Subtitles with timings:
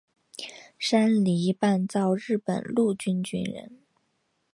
[0.79, 3.77] 山梨半造日本陆军军人。